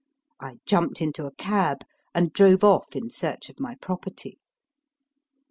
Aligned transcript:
I 0.39 0.55
jumped 0.65 0.99
into 0.99 1.27
a 1.27 1.35
cab, 1.35 1.85
and 2.15 2.33
drove 2.33 2.63
off 2.63 2.95
in 2.95 3.11
search 3.11 3.49
of 3.49 3.59
my 3.59 3.75
property. 3.75 4.39